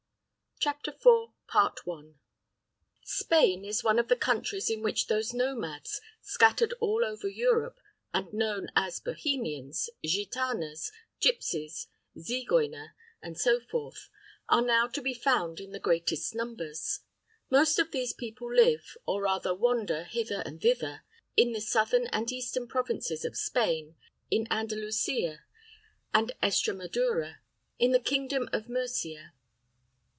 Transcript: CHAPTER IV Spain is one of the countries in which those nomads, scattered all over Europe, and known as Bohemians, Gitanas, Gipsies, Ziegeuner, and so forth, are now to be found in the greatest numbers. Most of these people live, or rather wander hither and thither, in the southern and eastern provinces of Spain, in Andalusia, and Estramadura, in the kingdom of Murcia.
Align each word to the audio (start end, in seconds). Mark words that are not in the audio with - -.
CHAPTER 0.63 0.91
IV 0.91 1.33
Spain 3.03 3.65
is 3.65 3.83
one 3.83 3.97
of 3.97 4.09
the 4.09 4.15
countries 4.15 4.69
in 4.69 4.83
which 4.83 5.07
those 5.07 5.33
nomads, 5.33 5.99
scattered 6.21 6.75
all 6.79 7.03
over 7.03 7.27
Europe, 7.27 7.79
and 8.13 8.31
known 8.31 8.67
as 8.75 8.99
Bohemians, 8.99 9.89
Gitanas, 10.05 10.91
Gipsies, 11.19 11.87
Ziegeuner, 12.15 12.89
and 13.23 13.39
so 13.39 13.59
forth, 13.59 14.09
are 14.49 14.61
now 14.61 14.85
to 14.85 15.01
be 15.01 15.15
found 15.15 15.59
in 15.59 15.71
the 15.71 15.79
greatest 15.79 16.35
numbers. 16.35 16.99
Most 17.49 17.79
of 17.79 17.89
these 17.89 18.13
people 18.13 18.53
live, 18.53 18.95
or 19.07 19.23
rather 19.23 19.55
wander 19.55 20.03
hither 20.03 20.43
and 20.45 20.61
thither, 20.61 21.01
in 21.35 21.53
the 21.53 21.59
southern 21.61 22.05
and 22.09 22.31
eastern 22.31 22.67
provinces 22.67 23.25
of 23.25 23.35
Spain, 23.35 23.95
in 24.29 24.45
Andalusia, 24.51 25.43
and 26.13 26.33
Estramadura, 26.43 27.39
in 27.79 27.93
the 27.93 27.99
kingdom 27.99 28.47
of 28.53 28.69
Murcia. 28.69 29.33